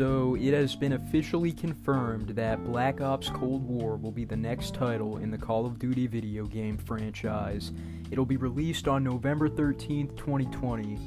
So, 0.00 0.34
it 0.34 0.54
has 0.54 0.74
been 0.74 0.94
officially 0.94 1.52
confirmed 1.52 2.30
that 2.30 2.64
Black 2.64 3.02
Ops 3.02 3.28
Cold 3.28 3.62
War 3.62 3.98
will 3.98 4.10
be 4.10 4.24
the 4.24 4.34
next 4.34 4.72
title 4.72 5.18
in 5.18 5.30
the 5.30 5.36
Call 5.36 5.66
of 5.66 5.78
Duty 5.78 6.06
video 6.06 6.46
game 6.46 6.78
franchise. 6.78 7.70
It'll 8.10 8.24
be 8.24 8.38
released 8.38 8.88
on 8.88 9.04
November 9.04 9.46
13th, 9.46 10.16
2020. 10.16 10.98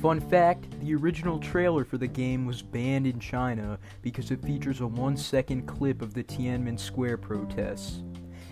Fun 0.00 0.18
fact 0.18 0.66
the 0.80 0.92
original 0.92 1.38
trailer 1.38 1.84
for 1.84 1.98
the 1.98 2.08
game 2.08 2.44
was 2.44 2.62
banned 2.62 3.06
in 3.06 3.20
China 3.20 3.78
because 4.02 4.32
it 4.32 4.42
features 4.42 4.80
a 4.80 4.88
one 4.88 5.16
second 5.16 5.68
clip 5.68 6.02
of 6.02 6.12
the 6.12 6.24
Tiananmen 6.24 6.80
Square 6.80 7.18
protests. 7.18 8.02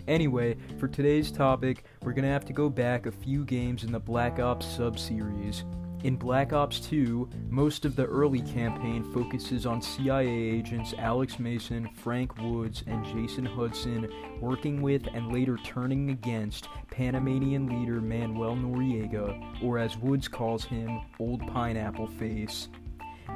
Anyway, 0.07 0.57
for 0.79 0.87
today's 0.87 1.33
topic, 1.33 1.83
we're 2.03 2.13
gonna 2.13 2.29
have 2.29 2.45
to 2.45 2.53
go 2.53 2.69
back 2.69 3.07
a 3.07 3.11
few 3.11 3.45
games 3.45 3.83
in 3.83 3.91
the 3.91 3.99
Black 3.99 4.39
Ops 4.39 4.67
sub 4.67 5.01
series. 5.01 5.65
In 6.03 6.17
Black 6.17 6.55
Ops 6.55 6.81
2, 6.81 7.29
most 7.51 7.85
of 7.85 7.95
the 7.95 8.07
early 8.07 8.41
campaign 8.41 9.05
focuses 9.13 9.67
on 9.67 9.83
CIA 9.83 10.27
agents 10.27 10.95
Alex 10.97 11.39
Mason, 11.39 11.91
Frank 11.93 12.39
Woods, 12.39 12.83
and 12.87 13.05
Jason 13.05 13.45
Hudson 13.45 14.09
working 14.41 14.81
with 14.81 15.07
and 15.13 15.31
later 15.31 15.59
turning 15.59 16.09
against 16.09 16.69
Panamanian 16.91 17.67
leader 17.67 18.01
Manuel 18.01 18.57
Noriega, 18.57 19.63
or 19.63 19.79
as 19.79 19.99
Woods 19.99 20.27
calls 20.27 20.65
him, 20.65 21.03
Old 21.19 21.47
Pineapple 21.49 22.07
Face. 22.07 22.69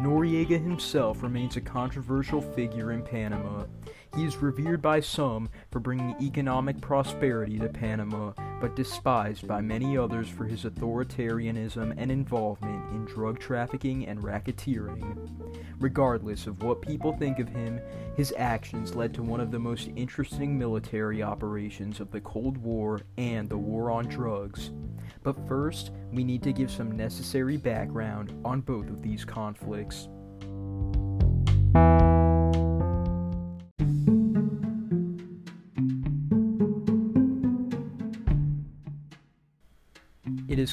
Noriega 0.01 0.59
himself 0.59 1.23
remains 1.23 1.57
a 1.57 1.61
controversial 1.61 2.41
figure 2.41 2.93
in 2.93 3.03
Panama. 3.03 3.65
He 4.17 4.25
is 4.25 4.37
revered 4.37 4.81
by 4.81 5.01
some 5.01 5.49
for 5.73 5.81
bringing 5.81 6.15
economic 6.21 6.81
prosperity 6.81 7.59
to 7.59 7.69
Panama, 7.69 8.33
but 8.61 8.77
despised 8.77 9.49
by 9.49 9.61
many 9.61 9.99
others 9.99 10.29
for 10.29 10.45
his 10.45 10.65
authoritarianism 10.65 11.95
and 11.97 12.13
involvement 12.13 12.93
in 12.93 13.07
drug 13.07 13.41
trafficking 13.41 14.07
and 14.07 14.23
racketeering. 14.23 15.29
Regardless 15.81 16.47
of 16.47 16.63
what 16.63 16.81
people 16.81 17.17
think 17.17 17.41
of 17.41 17.49
him, 17.49 17.81
his 18.17 18.33
actions 18.39 18.95
led 18.95 19.13
to 19.15 19.23
one 19.25 19.41
of 19.41 19.51
the 19.51 19.59
most 19.59 19.91
interesting 19.97 20.57
military 20.57 21.21
operations 21.21 21.99
of 21.99 22.13
the 22.13 22.21
Cold 22.21 22.57
War 22.59 23.01
and 23.19 23.49
the 23.49 23.59
War 23.59 23.91
on 23.91 24.07
Drugs. 24.07 24.71
But 25.25 25.49
first, 25.49 25.91
we 26.13 26.23
need 26.23 26.45
to 26.45 26.53
give 26.53 26.71
some 26.71 26.97
necessary 26.97 27.57
background 27.57 28.33
on 28.45 28.61
both 28.61 28.89
of 28.89 29.03
these 29.03 29.25
conflicts. 29.25 30.09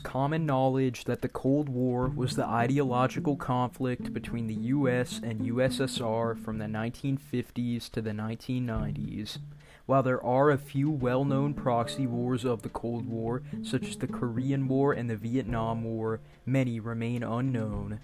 Common 0.04 0.46
knowledge 0.46 1.06
that 1.06 1.22
the 1.22 1.30
Cold 1.30 1.70
War 1.70 2.08
was 2.08 2.36
the 2.36 2.46
ideological 2.46 3.36
conflict 3.36 4.14
between 4.14 4.48
the 4.48 4.54
US 4.56 5.20
and 5.24 5.42
USSR 5.42 6.38
from 6.38 6.58
the 6.58 6.66
1950s 6.66 7.90
to 7.92 8.02
the 8.02 8.12
1990s. 8.12 9.38
While 9.86 10.04
there 10.04 10.24
are 10.24 10.52
a 10.52 10.58
few 10.58 10.90
well 10.90 11.26
known 11.26 11.54
proxy 11.54 12.08
wars 12.08 12.46
of 12.46 12.62
the 12.62 12.70
Cold 12.70 13.08
War, 13.08 13.44
such 13.64 13.88
as 13.90 13.98
the 13.98 14.08
Korean 14.08 14.68
War 14.68 14.94
and 14.94 15.10
the 15.10 15.16
Vietnam 15.16 15.84
War, 15.84 16.22
many 16.46 16.80
remain 16.80 17.24
unknown. 17.24 18.00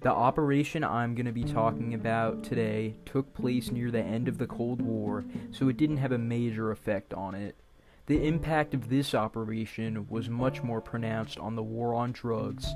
The 0.00 0.12
operation 0.12 0.84
I'm 0.84 1.14
going 1.14 1.26
to 1.26 1.32
be 1.32 1.44
talking 1.44 1.92
about 1.92 2.44
today 2.44 2.94
took 3.04 3.34
place 3.34 3.70
near 3.70 3.90
the 3.90 4.02
end 4.02 4.28
of 4.28 4.38
the 4.38 4.46
Cold 4.46 4.80
War, 4.80 5.24
so 5.50 5.68
it 5.68 5.76
didn't 5.76 5.96
have 5.98 6.12
a 6.12 6.18
major 6.18 6.70
effect 6.70 7.12
on 7.12 7.34
it. 7.34 7.56
The 8.06 8.24
impact 8.24 8.72
of 8.72 8.88
this 8.88 9.16
operation 9.16 10.06
was 10.08 10.28
much 10.30 10.62
more 10.62 10.80
pronounced 10.80 11.40
on 11.40 11.56
the 11.56 11.62
war 11.62 11.92
on 11.92 12.12
drugs. 12.12 12.72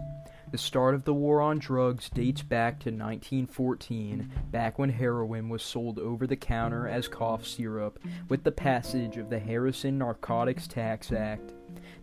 The 0.51 0.59
start 0.59 0.97
of 0.97 1.05
the 1.05 1.15
war 1.15 1.41
on 1.41 1.61
drugs 1.61 2.11
dates 2.11 2.43
back 2.43 2.81
to 2.81 2.91
1914, 2.91 4.29
back 4.51 4.81
when 4.81 4.91
heroin 4.91 5.49
was 5.49 5.63
sold 5.63 6.01
over 6.01 6.27
the 6.27 6.35
counter 6.35 6.89
as 6.89 7.07
cough 7.07 7.47
syrup, 7.47 8.01
with 8.29 8.43
the 8.43 8.51
passage 8.51 9.19
of 9.19 9.31
the 9.31 9.39
Harrison 9.39 9.99
Narcotics 9.99 10.67
Tax 10.67 11.13
Act. 11.13 11.53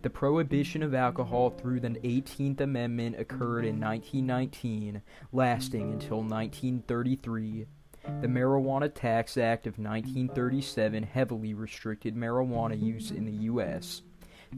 The 0.00 0.08
prohibition 0.08 0.82
of 0.82 0.94
alcohol 0.94 1.50
through 1.50 1.80
the 1.80 1.90
18th 1.90 2.62
Amendment 2.62 3.20
occurred 3.20 3.66
in 3.66 3.78
1919, 3.78 5.02
lasting 5.32 5.92
until 5.92 6.22
1933. 6.22 7.66
The 8.20 8.26
Marijuana 8.26 8.92
Tax 8.92 9.36
Act 9.36 9.68
of 9.68 9.78
1937 9.78 11.04
heavily 11.04 11.54
restricted 11.54 12.16
marijuana 12.16 12.80
use 12.80 13.12
in 13.12 13.26
the 13.26 13.44
U.S. 13.44 14.02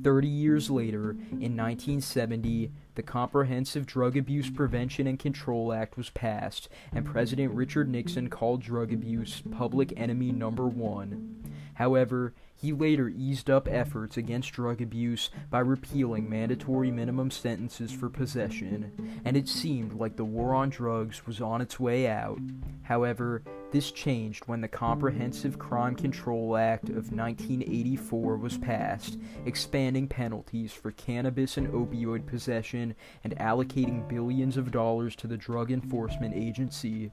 Thirty 0.03 0.29
years 0.29 0.71
later, 0.71 1.11
in 1.11 1.57
1970, 1.57 2.71
the 2.95 3.03
Comprehensive 3.03 3.85
Drug 3.85 4.17
Abuse 4.17 4.49
Prevention 4.49 5.07
and 5.07 5.19
Control 5.19 5.75
Act 5.75 5.99
was 5.99 6.09
passed, 6.11 6.71
and 6.93 7.05
President 7.05 7.53
Richard 7.53 7.91
Nixon 7.91 8.31
called 8.31 8.63
drug 8.63 8.95
abuse 8.95 9.43
public 9.51 9.93
enemy 9.97 10.33
number 10.33 10.67
one. 10.67 11.43
However, 11.75 12.33
he 12.61 12.73
later 12.73 13.09
eased 13.09 13.49
up 13.49 13.67
efforts 13.69 14.19
against 14.19 14.53
drug 14.53 14.83
abuse 14.83 15.31
by 15.49 15.61
repealing 15.61 16.29
mandatory 16.29 16.91
minimum 16.91 17.31
sentences 17.31 17.91
for 17.91 18.11
possession, 18.11 19.21
and 19.25 19.35
it 19.35 19.49
seemed 19.49 19.95
like 19.95 20.17
the 20.17 20.25
war 20.25 20.55
on 20.55 20.69
drugs 20.69 21.27
was 21.27 21.41
on 21.41 21.63
its 21.63 21.81
way 21.81 22.07
out. 22.07 22.39
However, 22.83 23.43
this 23.71 23.91
changed 23.91 24.45
when 24.47 24.61
the 24.61 24.69
Comprehensive 24.69 25.59
Crime 25.59 25.95
Control 25.95 26.57
Act 26.57 26.91
of 26.91 27.13
1984 27.13 28.37
was 28.37 28.59
passed, 28.59 29.17
expanding 29.47 30.07
penalties 30.07 30.73
for 30.73 30.91
cannabis 30.91 31.57
and 31.57 31.69
opioid 31.69 32.27
possession 32.27 32.95
and 33.25 33.37
allocating 33.39 34.07
billions 34.07 34.57
of 34.59 34.71
dollars 34.71 35.17
to 35.17 35.27
the 35.27 35.37
Drug 35.37 35.71
Enforcement 35.71 36.35
Agency. 36.35 37.13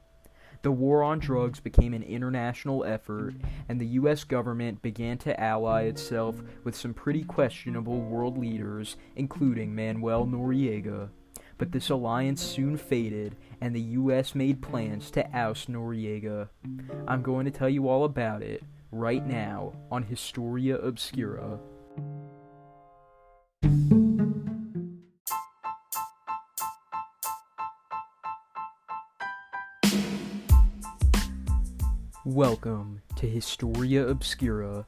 The 0.67 0.71
war 0.71 1.01
on 1.01 1.19
drugs 1.19 1.61
became 1.61 1.93
an 1.93 2.03
international 2.03 2.83
effort, 2.83 3.35
and 3.69 3.79
the 3.79 3.87
US 4.01 4.25
government 4.25 4.81
began 4.81 5.17
to 5.19 5.39
ally 5.39 5.83
itself 5.83 6.43
with 6.65 6.75
some 6.75 6.93
pretty 6.93 7.23
questionable 7.23 8.01
world 8.01 8.37
leaders, 8.37 8.97
including 9.15 9.73
Manuel 9.73 10.25
Noriega. 10.25 11.07
But 11.57 11.71
this 11.71 11.89
alliance 11.89 12.41
soon 12.41 12.75
faded, 12.75 13.37
and 13.61 13.73
the 13.73 13.79
US 13.79 14.35
made 14.35 14.61
plans 14.61 15.09
to 15.11 15.25
oust 15.33 15.71
Noriega. 15.71 16.49
I'm 17.07 17.21
going 17.21 17.45
to 17.45 17.51
tell 17.51 17.69
you 17.69 17.87
all 17.87 18.03
about 18.03 18.43
it 18.43 18.61
right 18.91 19.25
now 19.25 19.71
on 19.89 20.03
Historia 20.03 20.75
Obscura. 20.79 21.59
Welcome 32.37 33.01
to 33.15 33.27
Historia 33.27 34.07
Obscura. 34.07 34.85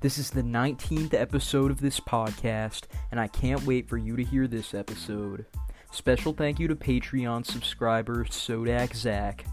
This 0.00 0.18
is 0.18 0.30
the 0.30 0.42
19th 0.42 1.14
episode 1.14 1.70
of 1.70 1.80
this 1.80 2.00
podcast, 2.00 2.86
and 3.12 3.20
I 3.20 3.28
can't 3.28 3.64
wait 3.64 3.88
for 3.88 3.96
you 3.96 4.16
to 4.16 4.24
hear 4.24 4.48
this 4.48 4.74
episode. 4.74 5.46
Special 5.92 6.32
thank 6.32 6.58
you 6.58 6.66
to 6.66 6.74
Patreon 6.74 7.46
subscriber 7.46 8.24
SoDak 8.24 8.96
Zak. 8.96 9.44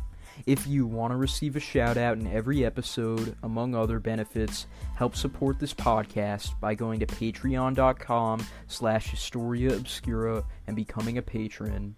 If 0.48 0.66
you 0.66 0.88
want 0.88 1.12
to 1.12 1.18
receive 1.18 1.56
a 1.56 1.60
shout 1.60 1.98
out 1.98 2.18
in 2.18 2.26
every 2.26 2.66
episode, 2.66 3.36
among 3.44 3.76
other 3.76 4.00
benefits, 4.00 4.66
help 4.96 5.16
support 5.16 5.60
this 5.60 5.72
podcast 5.72 6.60
by 6.60 6.74
going 6.74 7.00
to 7.02 7.06
patreon.com 7.06 8.44
slash 8.66 9.12
historia 9.12 9.76
obscura 9.76 10.44
and 10.66 10.76
becoming 10.76 11.20
a 11.20 11.22
patron. 11.22 11.96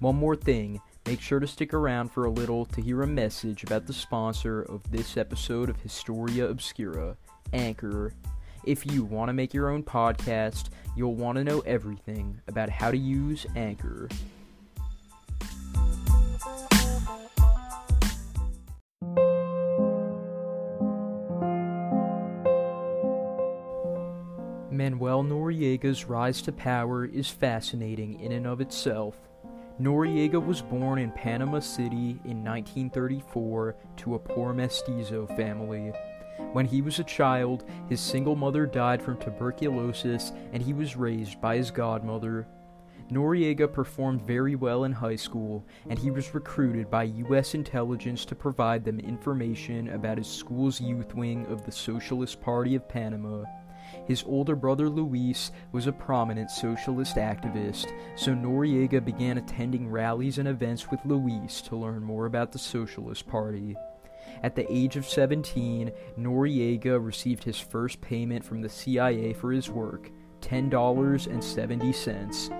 One 0.00 0.16
more 0.16 0.34
thing, 0.34 0.80
make 1.06 1.20
sure 1.20 1.40
to 1.40 1.46
stick 1.46 1.72
around 1.74 2.10
for 2.10 2.24
a 2.24 2.30
little 2.30 2.64
to 2.66 2.80
hear 2.80 3.02
a 3.02 3.06
message 3.06 3.64
about 3.64 3.86
the 3.86 3.92
sponsor 3.92 4.62
of 4.62 4.88
this 4.90 5.16
episode 5.16 5.68
of 5.70 5.80
Historia 5.80 6.46
Obscura, 6.46 7.16
Anchor. 7.52 8.14
If 8.64 8.86
you 8.86 9.04
want 9.04 9.28
to 9.28 9.32
make 9.32 9.54
your 9.54 9.70
own 9.70 9.82
podcast, 9.82 10.68
you'll 10.96 11.14
want 11.14 11.38
to 11.38 11.44
know 11.44 11.60
everything 11.60 12.40
about 12.46 12.68
how 12.68 12.90
to 12.90 12.98
use 12.98 13.46
Anchor. 13.56 14.08
Manuel 24.70 25.22
Noriega's 25.24 26.04
rise 26.06 26.40
to 26.42 26.52
power 26.52 27.04
is 27.04 27.28
fascinating 27.28 28.20
in 28.20 28.32
and 28.32 28.46
of 28.46 28.60
itself. 28.60 29.29
Noriega 29.80 30.44
was 30.44 30.60
born 30.60 30.98
in 30.98 31.10
Panama 31.10 31.58
City 31.58 32.20
in 32.26 32.44
1934 32.44 33.74
to 33.96 34.14
a 34.14 34.18
poor 34.18 34.52
mestizo 34.52 35.26
family. 35.28 35.90
When 36.52 36.66
he 36.66 36.82
was 36.82 36.98
a 36.98 37.04
child, 37.04 37.64
his 37.88 37.98
single 37.98 38.36
mother 38.36 38.66
died 38.66 39.00
from 39.00 39.16
tuberculosis 39.16 40.32
and 40.52 40.62
he 40.62 40.74
was 40.74 40.96
raised 40.96 41.40
by 41.40 41.56
his 41.56 41.70
godmother. 41.70 42.46
Noriega 43.10 43.72
performed 43.72 44.20
very 44.20 44.54
well 44.54 44.84
in 44.84 44.92
high 44.92 45.16
school, 45.16 45.64
and 45.88 45.98
he 45.98 46.10
was 46.10 46.34
recruited 46.34 46.90
by 46.90 47.04
U.S. 47.04 47.54
intelligence 47.54 48.26
to 48.26 48.34
provide 48.34 48.84
them 48.84 49.00
information 49.00 49.88
about 49.88 50.18
his 50.18 50.28
school's 50.28 50.80
youth 50.80 51.14
wing 51.14 51.46
of 51.46 51.64
the 51.64 51.72
Socialist 51.72 52.40
Party 52.40 52.74
of 52.74 52.86
Panama. 52.86 53.44
His 54.10 54.24
older 54.26 54.56
brother 54.56 54.88
Luis 54.88 55.52
was 55.70 55.86
a 55.86 55.92
prominent 55.92 56.50
socialist 56.50 57.14
activist, 57.14 57.92
so 58.16 58.32
Noriega 58.32 59.04
began 59.04 59.38
attending 59.38 59.88
rallies 59.88 60.38
and 60.38 60.48
events 60.48 60.90
with 60.90 60.98
Luis 61.04 61.62
to 61.62 61.76
learn 61.76 62.02
more 62.02 62.26
about 62.26 62.50
the 62.50 62.58
Socialist 62.58 63.28
Party. 63.28 63.76
At 64.42 64.56
the 64.56 64.66
age 64.68 64.96
of 64.96 65.06
17, 65.06 65.92
Noriega 66.18 66.98
received 66.98 67.44
his 67.44 67.60
first 67.60 68.00
payment 68.00 68.44
from 68.44 68.62
the 68.62 68.68
CIA 68.68 69.32
for 69.32 69.52
his 69.52 69.70
work 69.70 70.10
$10.70. 70.40 72.50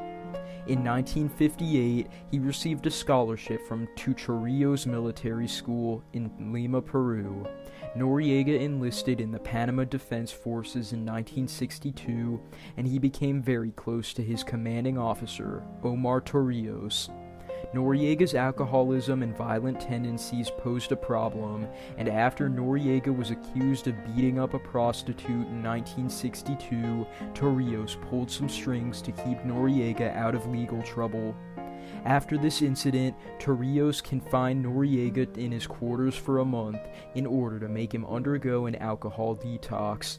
In 0.69 0.85
1958, 0.85 2.07
he 2.31 2.39
received 2.39 2.87
a 2.87 2.91
scholarship 2.93 3.67
from 3.67 3.89
Chorrillos 3.97 4.87
Military 4.87 5.49
School 5.49 6.05
in 6.13 6.31
Lima, 6.53 6.81
Peru. 6.81 7.45
Noriega 7.97 8.61
enlisted 8.61 9.21
in 9.21 9.33
the 9.33 9.41
Panama 9.41 9.83
Defense 9.83 10.31
Forces 10.31 10.93
in 10.93 11.01
1962, 11.01 12.41
and 12.77 12.87
he 12.87 13.01
became 13.01 13.43
very 13.43 13.73
close 13.73 14.13
to 14.15 14.23
his 14.23 14.45
commanding 14.45 14.97
officer, 14.97 15.65
Omar 15.83 16.21
Torrijos. 16.21 17.11
Noriega's 17.75 18.35
alcoholism 18.35 19.23
and 19.23 19.37
violent 19.37 19.81
tendencies 19.81 20.51
posed 20.51 20.91
a 20.93 20.97
problem, 20.97 21.67
and 21.99 22.09
after 22.09 22.49
Noriega 22.49 23.17
was 23.17 23.31
accused 23.31 23.87
of 23.87 23.95
beating 24.07 24.39
up 24.39 24.55
a 24.55 24.59
prostitute 24.59 25.29
in 25.29 25.63
1962, 25.63 27.07
Torrijos 27.33 28.01
pulled 28.09 28.31
some 28.31 28.49
strings 28.49 29.03
to 29.03 29.13
keep 29.13 29.39
Noriega 29.43 30.15
out 30.17 30.35
of 30.35 30.47
legal 30.47 30.83
trouble. 30.83 31.35
After 32.05 32.39
this 32.39 32.63
incident, 32.63 33.15
Torrijos 33.39 34.03
confined 34.03 34.65
Noriega 34.65 35.37
in 35.37 35.53
his 35.53 35.67
quarters 35.67 36.17
for 36.17 36.39
a 36.39 36.45
month 36.45 36.81
in 37.15 37.27
order 37.27 37.61
to 37.61 37.69
make 37.69 37.93
him 37.93 38.07
undergo 38.07 38.67
an 38.67 38.77
alcohol 38.77 39.37
detox. 39.37 40.19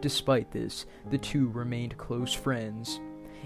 Despite 0.00 0.50
this, 0.50 0.86
the 1.10 1.18
two 1.18 1.48
remained 1.48 1.96
close 1.96 2.32
friends. 2.32 3.00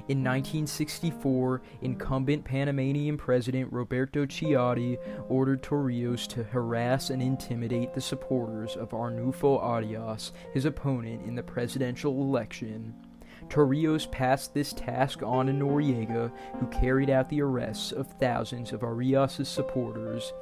In 0.09 0.25
1964, 0.25 1.63
incumbent 1.83 2.45
Panamanian 2.45 3.17
President 3.17 3.73
Roberto 3.73 4.27
Chiari 4.27 4.99
ordered 5.29 5.63
Torrijos 5.63 6.27
to 6.29 6.43
harass 6.45 7.11
and 7.11 7.23
intimidate 7.23 7.95
the 7.95 8.01
supporters 8.01 8.77
of 8.77 8.91
Arnulfo 8.91 9.63
Arias, 9.63 10.33
his 10.53 10.65
opponent 10.65 11.23
in 11.27 11.35
the 11.35 11.43
presidential 11.43 12.13
election. 12.23 12.95
Torrijos 13.49 14.11
passed 14.11 14.55
this 14.55 14.73
task 14.73 15.23
on 15.23 15.47
to 15.47 15.53
Noriega, 15.53 16.31
who 16.59 16.67
carried 16.67 17.11
out 17.11 17.29
the 17.29 17.43
arrests 17.43 17.93
of 17.93 18.07
thousands 18.07 18.73
of 18.73 18.83
Arias' 18.83 19.49
supporters. 19.49 20.33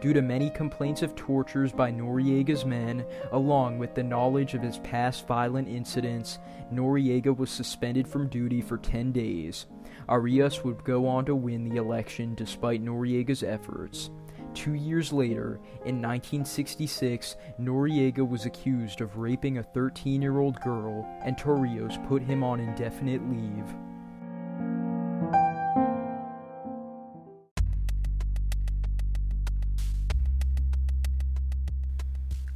Due 0.00 0.12
to 0.12 0.22
many 0.22 0.50
complaints 0.50 1.02
of 1.02 1.14
tortures 1.14 1.72
by 1.72 1.90
Noriega's 1.90 2.64
men, 2.64 3.04
along 3.30 3.78
with 3.78 3.94
the 3.94 4.02
knowledge 4.02 4.54
of 4.54 4.62
his 4.62 4.78
past 4.78 5.26
violent 5.26 5.68
incidents, 5.68 6.38
Noriega 6.72 7.36
was 7.36 7.50
suspended 7.50 8.08
from 8.08 8.28
duty 8.28 8.60
for 8.60 8.78
10 8.78 9.12
days. 9.12 9.66
Arias 10.08 10.64
would 10.64 10.82
go 10.84 11.06
on 11.06 11.24
to 11.26 11.34
win 11.34 11.68
the 11.68 11.76
election 11.76 12.34
despite 12.34 12.82
Noriega's 12.82 13.42
efforts. 13.42 14.10
Two 14.54 14.74
years 14.74 15.12
later, 15.12 15.60
in 15.86 16.02
1966, 16.02 17.36
Noriega 17.58 18.26
was 18.26 18.44
accused 18.44 19.00
of 19.00 19.16
raping 19.16 19.58
a 19.58 19.62
13 19.62 20.20
year 20.20 20.40
old 20.40 20.60
girl, 20.60 21.08
and 21.24 21.36
Torrijos 21.36 22.06
put 22.06 22.22
him 22.22 22.44
on 22.44 22.60
indefinite 22.60 23.22
leave. 23.30 23.74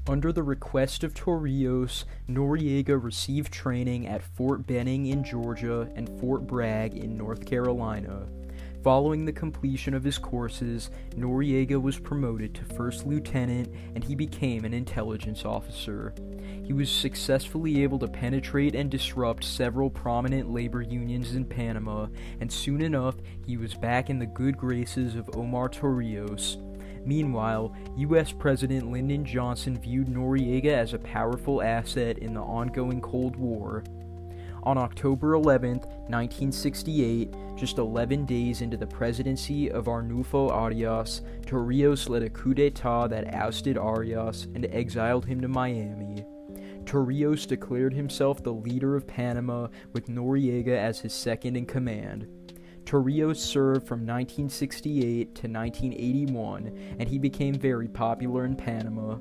Under 0.08 0.32
the 0.32 0.43
request 0.43 1.02
of 1.02 1.14
Torrijos, 1.14 2.04
Noriega 2.28 3.02
received 3.02 3.52
training 3.52 4.06
at 4.06 4.22
Fort 4.22 4.64
Benning 4.66 5.06
in 5.06 5.25
Georgia 5.25 5.90
and 5.96 6.08
Fort 6.20 6.46
Bragg 6.46 6.94
in 6.94 7.16
North 7.16 7.44
Carolina. 7.44 8.28
Following 8.86 9.24
the 9.24 9.32
completion 9.32 9.94
of 9.94 10.04
his 10.04 10.16
courses, 10.16 10.90
Noriega 11.16 11.82
was 11.82 11.98
promoted 11.98 12.54
to 12.54 12.74
first 12.76 13.04
lieutenant 13.04 13.68
and 13.96 14.04
he 14.04 14.14
became 14.14 14.64
an 14.64 14.72
intelligence 14.72 15.44
officer. 15.44 16.14
He 16.62 16.72
was 16.72 16.88
successfully 16.88 17.82
able 17.82 17.98
to 17.98 18.06
penetrate 18.06 18.76
and 18.76 18.88
disrupt 18.88 19.42
several 19.42 19.90
prominent 19.90 20.52
labor 20.52 20.82
unions 20.82 21.34
in 21.34 21.46
Panama, 21.46 22.06
and 22.40 22.52
soon 22.52 22.80
enough 22.80 23.16
he 23.44 23.56
was 23.56 23.74
back 23.74 24.08
in 24.08 24.20
the 24.20 24.26
good 24.26 24.56
graces 24.56 25.16
of 25.16 25.34
Omar 25.34 25.68
Torrijos. 25.68 26.56
Meanwhile, 27.04 27.74
U.S. 27.96 28.30
President 28.30 28.92
Lyndon 28.92 29.24
Johnson 29.24 29.76
viewed 29.76 30.06
Noriega 30.06 30.66
as 30.66 30.94
a 30.94 31.00
powerful 31.00 31.60
asset 31.60 32.18
in 32.18 32.34
the 32.34 32.40
ongoing 32.40 33.00
Cold 33.00 33.34
War. 33.34 33.82
On 34.66 34.76
October 34.76 35.34
11, 35.34 35.78
1968, 36.08 37.32
just 37.54 37.78
11 37.78 38.26
days 38.26 38.62
into 38.62 38.76
the 38.76 38.84
presidency 38.84 39.70
of 39.70 39.84
Arnulfo 39.84 40.50
Arias, 40.50 41.22
Torrijos 41.42 42.08
led 42.08 42.24
a 42.24 42.30
coup 42.30 42.52
d'etat 42.52 43.06
that 43.06 43.32
ousted 43.32 43.78
Arias 43.78 44.48
and 44.56 44.66
exiled 44.72 45.24
him 45.24 45.40
to 45.40 45.46
Miami. 45.46 46.24
Torrijos 46.82 47.46
declared 47.46 47.94
himself 47.94 48.42
the 48.42 48.52
leader 48.52 48.96
of 48.96 49.06
Panama 49.06 49.68
with 49.92 50.08
Noriega 50.08 50.76
as 50.76 50.98
his 50.98 51.14
second 51.14 51.56
in 51.56 51.64
command. 51.64 52.26
Torrijos 52.84 53.36
served 53.36 53.86
from 53.86 54.00
1968 54.00 55.32
to 55.36 55.46
1981, 55.46 56.96
and 56.98 57.08
he 57.08 57.20
became 57.20 57.54
very 57.54 57.86
popular 57.86 58.44
in 58.44 58.56
Panama. 58.56 59.19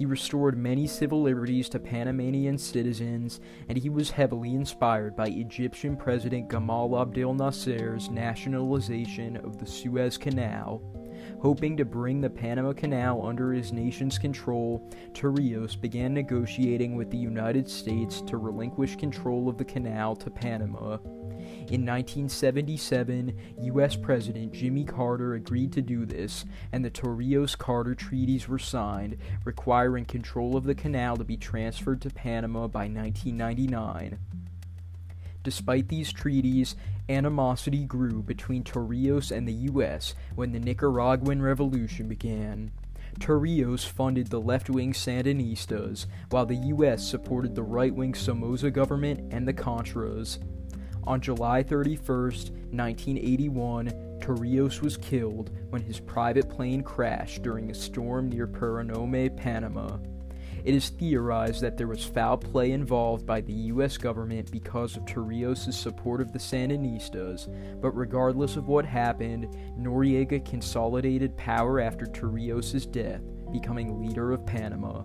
He 0.00 0.06
restored 0.06 0.56
many 0.56 0.86
civil 0.86 1.20
liberties 1.20 1.68
to 1.68 1.78
Panamanian 1.78 2.56
citizens, 2.56 3.38
and 3.68 3.76
he 3.76 3.90
was 3.90 4.08
heavily 4.08 4.54
inspired 4.54 5.14
by 5.14 5.26
Egyptian 5.26 5.94
President 5.94 6.48
Gamal 6.48 6.98
Abdel 6.98 7.34
Nasser's 7.34 8.08
nationalization 8.08 9.36
of 9.36 9.58
the 9.58 9.66
Suez 9.66 10.16
Canal. 10.16 10.80
Hoping 11.38 11.76
to 11.76 11.84
bring 11.84 12.20
the 12.20 12.28
Panama 12.28 12.72
Canal 12.72 13.24
under 13.24 13.52
his 13.52 13.72
nation's 13.72 14.18
control, 14.18 14.90
Torrijos 15.12 15.80
began 15.80 16.12
negotiating 16.12 16.96
with 16.96 17.10
the 17.10 17.16
United 17.16 17.68
States 17.68 18.20
to 18.22 18.36
relinquish 18.36 18.96
control 18.96 19.48
of 19.48 19.56
the 19.56 19.64
canal 19.64 20.16
to 20.16 20.30
Panama. 20.30 20.98
In 21.70 21.86
1977, 21.86 23.38
U.S. 23.62 23.96
President 23.96 24.52
Jimmy 24.52 24.84
Carter 24.84 25.34
agreed 25.34 25.72
to 25.72 25.82
do 25.82 26.04
this, 26.04 26.44
and 26.72 26.84
the 26.84 26.90
Torrijos 26.90 27.56
Carter 27.56 27.94
treaties 27.94 28.48
were 28.48 28.58
signed, 28.58 29.16
requiring 29.44 30.04
control 30.04 30.56
of 30.56 30.64
the 30.64 30.74
canal 30.74 31.16
to 31.16 31.24
be 31.24 31.36
transferred 31.36 32.00
to 32.02 32.10
Panama 32.10 32.66
by 32.66 32.88
1999. 32.88 34.18
Despite 35.42 35.88
these 35.88 36.12
treaties, 36.12 36.76
animosity 37.08 37.84
grew 37.84 38.22
between 38.22 38.62
Torrijos 38.62 39.34
and 39.34 39.48
the 39.48 39.54
U.S. 39.72 40.14
when 40.34 40.52
the 40.52 40.60
Nicaraguan 40.60 41.40
Revolution 41.40 42.08
began. 42.08 42.72
Torrijos 43.18 43.86
funded 43.86 44.28
the 44.28 44.40
left 44.40 44.70
wing 44.70 44.92
Sandinistas, 44.92 46.06
while 46.28 46.46
the 46.46 46.56
U.S. 46.56 47.06
supported 47.06 47.54
the 47.54 47.62
right 47.62 47.94
wing 47.94 48.14
Somoza 48.14 48.70
government 48.70 49.32
and 49.32 49.48
the 49.48 49.54
Contras. 49.54 50.38
On 51.04 51.20
July 51.20 51.62
31, 51.62 52.06
1981, 52.06 53.88
Torrijos 54.20 54.82
was 54.82 54.98
killed 54.98 55.50
when 55.70 55.82
his 55.82 55.98
private 55.98 56.48
plane 56.50 56.82
crashed 56.82 57.42
during 57.42 57.70
a 57.70 57.74
storm 57.74 58.28
near 58.28 58.46
Penonomé, 58.46 59.34
Panama. 59.34 59.96
It 60.64 60.74
is 60.74 60.90
theorized 60.90 61.62
that 61.62 61.76
there 61.78 61.86
was 61.86 62.04
foul 62.04 62.36
play 62.36 62.72
involved 62.72 63.26
by 63.26 63.40
the 63.40 63.52
U.S. 63.52 63.96
government 63.96 64.50
because 64.50 64.96
of 64.96 65.04
Torrijos' 65.04 65.72
support 65.72 66.20
of 66.20 66.32
the 66.32 66.38
Sandinistas, 66.38 67.48
but 67.80 67.92
regardless 67.92 68.56
of 68.56 68.68
what 68.68 68.84
happened, 68.84 69.46
Noriega 69.78 70.44
consolidated 70.44 71.36
power 71.36 71.80
after 71.80 72.04
Torrijos' 72.06 72.90
death, 72.90 73.22
becoming 73.52 74.00
leader 74.00 74.32
of 74.32 74.44
Panama. 74.44 75.02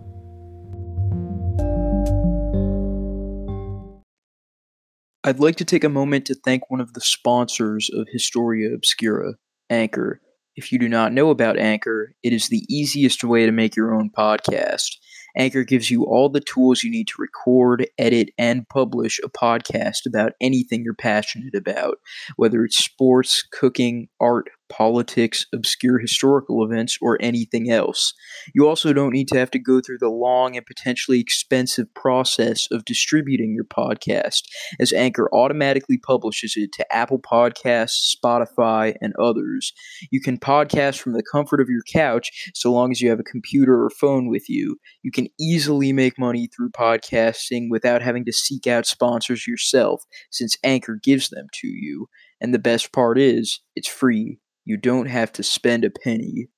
I'd 5.24 5.40
like 5.40 5.56
to 5.56 5.64
take 5.64 5.82
a 5.82 5.88
moment 5.88 6.26
to 6.26 6.36
thank 6.36 6.70
one 6.70 6.80
of 6.80 6.92
the 6.92 7.00
sponsors 7.00 7.90
of 7.92 8.06
Historia 8.12 8.72
Obscura, 8.72 9.34
Anchor. 9.68 10.20
If 10.54 10.70
you 10.70 10.78
do 10.78 10.88
not 10.88 11.12
know 11.12 11.30
about 11.30 11.58
Anchor, 11.58 12.14
it 12.22 12.32
is 12.32 12.48
the 12.48 12.64
easiest 12.68 13.24
way 13.24 13.44
to 13.44 13.50
make 13.50 13.74
your 13.74 13.92
own 13.92 14.10
podcast. 14.16 14.98
Anchor 15.36 15.64
gives 15.64 15.90
you 15.90 16.04
all 16.04 16.28
the 16.28 16.40
tools 16.40 16.82
you 16.82 16.90
need 16.90 17.08
to 17.08 17.14
record, 17.18 17.86
edit, 17.98 18.30
and 18.38 18.68
publish 18.68 19.20
a 19.22 19.28
podcast 19.28 20.06
about 20.06 20.32
anything 20.40 20.82
you're 20.82 20.94
passionate 20.94 21.54
about, 21.54 21.98
whether 22.36 22.64
it's 22.64 22.78
sports, 22.78 23.42
cooking, 23.50 24.08
art, 24.20 24.48
politics, 24.68 25.46
obscure 25.54 25.98
historical 25.98 26.64
events, 26.64 26.98
or 27.00 27.18
anything 27.20 27.70
else. 27.70 28.12
You 28.54 28.68
also 28.68 28.92
don't 28.92 29.12
need 29.12 29.28
to 29.28 29.38
have 29.38 29.50
to 29.52 29.58
go 29.58 29.80
through 29.80 29.98
the 29.98 30.08
long 30.08 30.56
and 30.56 30.66
potentially 30.66 31.20
expensive 31.20 31.92
process 31.94 32.66
of 32.70 32.84
distributing 32.84 33.54
your 33.54 33.64
podcast, 33.64 34.42
as 34.80 34.92
Anchor 34.92 35.28
automatically 35.32 35.98
publishes 35.98 36.54
it 36.56 36.72
to 36.74 36.94
Apple 36.94 37.18
Podcasts, 37.20 38.14
Spotify, 38.16 38.94
and 39.00 39.12
others. 39.18 39.72
You 40.10 40.20
can 40.20 40.38
podcast 40.38 40.98
from 40.98 41.12
the 41.12 41.22
comfort 41.22 41.60
of 41.60 41.68
your 41.68 41.82
couch 41.92 42.50
so 42.54 42.72
long 42.72 42.90
as 42.90 43.00
you 43.00 43.10
have 43.10 43.20
a 43.20 43.24
computer 43.24 43.84
or 43.84 43.90
phone 43.90 44.28
with 44.28 44.48
you. 44.48 44.76
You 45.02 45.10
can 45.10 45.28
easily 45.40 45.92
make 45.92 46.18
money 46.18 46.48
through 46.48 46.70
podcasting 46.70 47.68
without 47.70 48.02
having 48.02 48.24
to 48.24 48.32
seek 48.32 48.66
out 48.66 48.86
sponsors 48.86 49.46
yourself, 49.46 50.02
since 50.30 50.56
Anchor 50.64 50.98
gives 51.02 51.28
them 51.28 51.46
to 51.60 51.68
you. 51.68 52.08
And 52.40 52.52
the 52.52 52.58
best 52.58 52.92
part 52.92 53.18
is, 53.18 53.60
it's 53.74 53.88
free. 53.88 54.38
You 54.66 54.76
don't 54.76 55.06
have 55.06 55.32
to 55.34 55.44
spend 55.44 55.84
a 55.84 55.90
penny. 55.90 56.48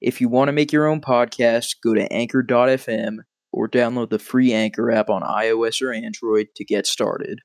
If 0.00 0.20
you 0.20 0.28
want 0.28 0.48
to 0.48 0.52
make 0.52 0.72
your 0.72 0.86
own 0.86 1.00
podcast, 1.00 1.74
go 1.82 1.94
to 1.94 2.10
anchor.fm 2.12 3.18
or 3.52 3.68
download 3.68 4.10
the 4.10 4.20
free 4.20 4.52
Anchor 4.52 4.92
app 4.92 5.10
on 5.10 5.22
iOS 5.22 5.82
or 5.82 5.92
Android 5.92 6.46
to 6.54 6.64
get 6.64 6.86
started. 6.86 7.40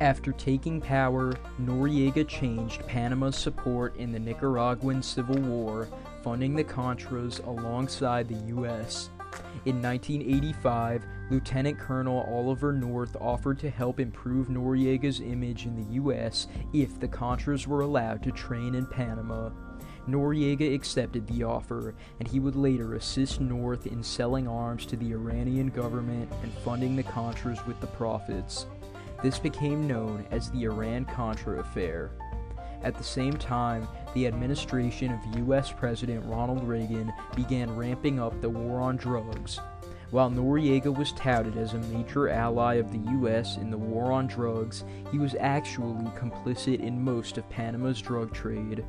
After 0.00 0.32
taking 0.32 0.80
power, 0.80 1.34
Noriega 1.62 2.26
changed 2.26 2.84
Panama's 2.88 3.36
support 3.36 3.96
in 3.96 4.10
the 4.10 4.18
Nicaraguan 4.18 5.00
Civil 5.00 5.40
War, 5.42 5.88
funding 6.24 6.56
the 6.56 6.64
Contras 6.64 7.44
alongside 7.46 8.26
the 8.28 8.46
U.S. 8.48 9.10
In 9.66 9.82
1985, 9.82 11.04
Lieutenant 11.28 11.76
Colonel 11.76 12.22
Oliver 12.32 12.72
North 12.72 13.16
offered 13.20 13.58
to 13.58 13.68
help 13.68 13.98
improve 13.98 14.46
Noriega's 14.46 15.20
image 15.20 15.66
in 15.66 15.74
the 15.74 15.94
U.S. 15.94 16.46
if 16.72 17.00
the 17.00 17.08
Contras 17.08 17.66
were 17.66 17.80
allowed 17.80 18.22
to 18.22 18.30
train 18.30 18.76
in 18.76 18.86
Panama. 18.86 19.50
Noriega 20.06 20.72
accepted 20.72 21.26
the 21.26 21.42
offer, 21.42 21.96
and 22.20 22.28
he 22.28 22.38
would 22.38 22.54
later 22.54 22.94
assist 22.94 23.40
North 23.40 23.88
in 23.88 24.04
selling 24.04 24.46
arms 24.46 24.86
to 24.86 24.96
the 24.96 25.10
Iranian 25.10 25.70
government 25.70 26.32
and 26.44 26.52
funding 26.58 26.94
the 26.94 27.02
Contras 27.02 27.66
with 27.66 27.80
the 27.80 27.88
profits. 27.88 28.66
This 29.20 29.40
became 29.40 29.88
known 29.88 30.28
as 30.30 30.48
the 30.52 30.62
Iran 30.62 31.06
Contra 31.06 31.58
affair. 31.58 32.12
At 32.82 32.96
the 32.96 33.04
same 33.04 33.34
time, 33.34 33.88
the 34.14 34.26
administration 34.26 35.12
of 35.12 35.38
U.S. 35.38 35.72
President 35.72 36.24
Ronald 36.24 36.64
Reagan 36.64 37.12
began 37.34 37.74
ramping 37.76 38.20
up 38.20 38.40
the 38.40 38.50
war 38.50 38.80
on 38.80 38.96
drugs. 38.96 39.58
While 40.10 40.30
Noriega 40.30 40.94
was 40.96 41.12
touted 41.12 41.56
as 41.56 41.74
a 41.74 41.78
major 41.78 42.28
ally 42.28 42.74
of 42.74 42.92
the 42.92 43.10
U.S. 43.12 43.56
in 43.56 43.70
the 43.70 43.78
war 43.78 44.12
on 44.12 44.28
drugs, 44.28 44.84
he 45.10 45.18
was 45.18 45.34
actually 45.40 46.04
complicit 46.10 46.78
in 46.80 47.02
most 47.02 47.38
of 47.38 47.50
Panama's 47.50 48.00
drug 48.00 48.32
trade. 48.32 48.84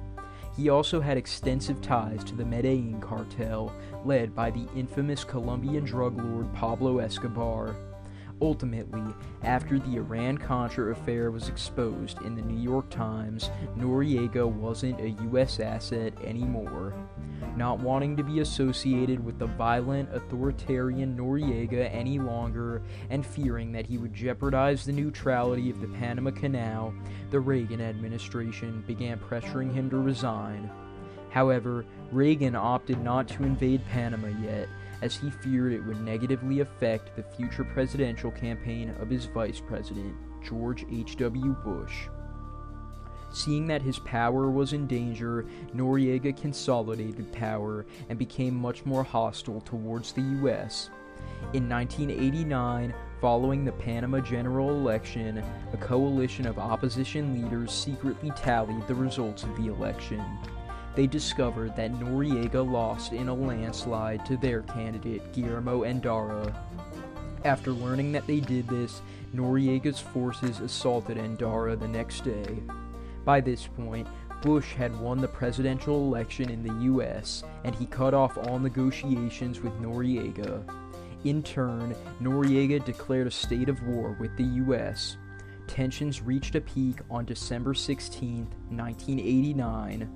He 0.55 0.69
also 0.69 1.01
had 1.01 1.17
extensive 1.17 1.81
ties 1.81 2.23
to 2.25 2.35
the 2.35 2.45
Medellin 2.45 3.01
cartel, 3.01 3.73
led 4.05 4.35
by 4.35 4.51
the 4.51 4.67
infamous 4.75 5.23
Colombian 5.23 5.85
drug 5.85 6.17
lord 6.17 6.53
Pablo 6.53 6.99
Escobar. 6.99 7.75
Ultimately, 8.39 9.03
after 9.41 9.79
the 9.79 9.95
Iran 9.95 10.37
Contra 10.37 10.91
affair 10.91 11.31
was 11.31 11.49
exposed 11.49 12.21
in 12.21 12.35
the 12.35 12.41
New 12.43 12.61
York 12.61 12.87
Times, 12.91 13.49
Noriega 13.75 14.47
wasn't 14.47 14.99
a 15.01 15.09
U.S. 15.23 15.59
asset 15.59 16.13
anymore. 16.23 16.93
Not 17.55 17.79
wanting 17.79 18.15
to 18.17 18.23
be 18.23 18.41
associated 18.41 19.23
with 19.23 19.39
the 19.39 19.47
violent, 19.47 20.13
authoritarian 20.13 21.17
Noriega 21.17 21.91
any 21.91 22.19
longer, 22.19 22.83
and 23.09 23.25
fearing 23.25 23.71
that 23.71 23.87
he 23.87 23.97
would 23.97 24.13
jeopardize 24.13 24.85
the 24.85 24.93
neutrality 24.93 25.71
of 25.71 25.81
the 25.81 25.87
Panama 25.87 26.29
Canal, 26.29 26.93
the 27.31 27.39
Reagan 27.39 27.81
administration 27.81 28.83
began 28.85 29.17
pressuring 29.17 29.73
him 29.73 29.89
to 29.89 29.97
resign. 29.97 30.69
However, 31.29 31.85
Reagan 32.11 32.55
opted 32.55 33.03
not 33.03 33.27
to 33.29 33.43
invade 33.43 33.85
Panama 33.87 34.29
yet, 34.41 34.69
as 35.01 35.15
he 35.15 35.29
feared 35.29 35.73
it 35.73 35.83
would 35.85 36.01
negatively 36.01 36.61
affect 36.61 37.15
the 37.15 37.23
future 37.23 37.63
presidential 37.63 38.31
campaign 38.31 38.93
of 38.99 39.09
his 39.09 39.25
vice 39.25 39.59
president, 39.59 40.15
George 40.43 40.85
H.W. 40.91 41.55
Bush. 41.63 42.07
Seeing 43.31 43.67
that 43.67 43.81
his 43.81 43.99
power 43.99 44.49
was 44.49 44.73
in 44.73 44.87
danger, 44.87 45.45
Noriega 45.75 46.35
consolidated 46.39 47.31
power 47.33 47.85
and 48.09 48.17
became 48.17 48.55
much 48.55 48.85
more 48.85 49.03
hostile 49.03 49.61
towards 49.61 50.13
the 50.13 50.21
U.S. 50.21 50.89
In 51.53 51.67
1989, 51.67 52.93
following 53.19 53.65
the 53.65 53.71
Panama 53.73 54.19
general 54.19 54.69
election, 54.69 55.43
a 55.73 55.77
coalition 55.77 56.47
of 56.47 56.57
opposition 56.57 57.33
leaders 57.33 57.71
secretly 57.71 58.31
tallied 58.35 58.87
the 58.87 58.95
results 58.95 59.43
of 59.43 59.55
the 59.57 59.67
election 59.67 60.23
they 60.97 61.05
discovered 61.05 61.75
that 61.75 61.93
Noriega 61.93 62.67
lost 62.67 63.13
in 63.13 63.29
a 63.29 63.33
landslide 63.33 64.25
to 64.25 64.35
their 64.35 64.63
candidate, 64.63 65.31
Guillermo 65.31 65.83
Endara. 65.83 66.51
After 67.45 67.69
learning 67.71 68.11
that 68.13 68.25
they 68.25 68.39
did 68.39 68.67
this, 68.67 69.03
Noriega's 69.35 69.99
forces 69.99 70.59
assaulted 70.59 71.17
Endara 71.17 71.79
the 71.79 71.87
next 71.87 72.23
day. 72.23 72.63
By 73.25 73.41
this 73.41 73.67
point, 73.67 74.07
Bush 74.41 74.73
had 74.73 74.99
won 74.99 75.21
the 75.21 75.27
presidential 75.27 76.01
election 76.01 76.49
in 76.49 76.63
the 76.63 76.85
U.S., 76.85 77.43
and 77.63 77.75
he 77.75 77.85
cut 77.85 78.15
off 78.15 78.35
all 78.35 78.57
negotiations 78.57 79.61
with 79.61 79.79
Noriega. 79.79 80.63
In 81.25 81.43
turn, 81.43 81.95
Noriega 82.19 82.83
declared 82.83 83.27
a 83.27 83.31
state 83.31 83.69
of 83.69 83.83
war 83.83 84.17
with 84.19 84.35
the 84.35 84.45
U.S. 84.65 85.17
Tensions 85.67 86.23
reached 86.23 86.55
a 86.55 86.61
peak 86.61 87.01
on 87.11 87.25
December 87.25 87.75
16, 87.75 88.47
1989. 88.69 90.09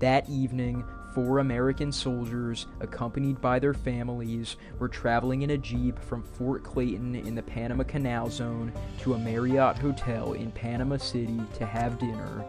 That 0.00 0.30
evening, 0.30 0.82
four 1.14 1.40
American 1.40 1.92
soldiers, 1.92 2.66
accompanied 2.80 3.38
by 3.42 3.58
their 3.58 3.74
families, 3.74 4.56
were 4.78 4.88
traveling 4.88 5.42
in 5.42 5.50
a 5.50 5.58
jeep 5.58 5.98
from 5.98 6.22
Fort 6.22 6.64
Clayton 6.64 7.14
in 7.16 7.34
the 7.34 7.42
Panama 7.42 7.84
Canal 7.84 8.30
Zone 8.30 8.72
to 9.00 9.12
a 9.12 9.18
Marriott 9.18 9.76
hotel 9.76 10.32
in 10.32 10.52
Panama 10.52 10.96
City 10.96 11.38
to 11.52 11.66
have 11.66 11.98
dinner. 11.98 12.46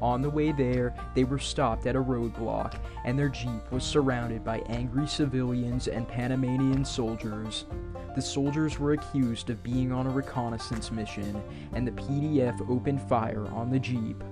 On 0.00 0.22
the 0.22 0.30
way 0.30 0.52
there, 0.52 0.94
they 1.14 1.24
were 1.24 1.38
stopped 1.38 1.86
at 1.86 1.96
a 1.96 2.02
roadblock, 2.02 2.78
and 3.04 3.18
their 3.18 3.28
jeep 3.28 3.70
was 3.70 3.84
surrounded 3.84 4.42
by 4.42 4.60
angry 4.60 5.06
civilians 5.06 5.88
and 5.88 6.08
Panamanian 6.08 6.82
soldiers. 6.82 7.66
The 8.14 8.22
soldiers 8.22 8.78
were 8.78 8.94
accused 8.94 9.50
of 9.50 9.62
being 9.62 9.92
on 9.92 10.06
a 10.06 10.10
reconnaissance 10.10 10.90
mission, 10.90 11.42
and 11.74 11.86
the 11.86 11.92
PDF 11.92 12.58
opened 12.70 13.02
fire 13.02 13.46
on 13.48 13.68
the 13.68 13.78
jeep. 13.78 14.24